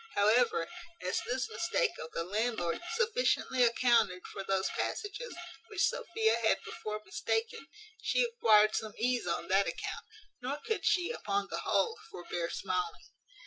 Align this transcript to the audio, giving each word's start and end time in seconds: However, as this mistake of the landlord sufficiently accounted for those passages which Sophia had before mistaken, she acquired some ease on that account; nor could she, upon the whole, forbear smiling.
However, 0.15 0.67
as 1.03 1.21
this 1.29 1.47
mistake 1.47 1.91
of 1.99 2.09
the 2.11 2.23
landlord 2.23 2.81
sufficiently 2.95 3.61
accounted 3.61 4.25
for 4.25 4.43
those 4.43 4.67
passages 4.69 5.35
which 5.67 5.85
Sophia 5.85 6.37
had 6.37 6.57
before 6.65 7.03
mistaken, 7.05 7.67
she 8.01 8.23
acquired 8.23 8.73
some 8.73 8.95
ease 8.97 9.27
on 9.27 9.47
that 9.49 9.67
account; 9.67 10.07
nor 10.41 10.57
could 10.57 10.87
she, 10.87 11.11
upon 11.11 11.49
the 11.51 11.59
whole, 11.65 11.99
forbear 12.09 12.49
smiling. 12.49 13.11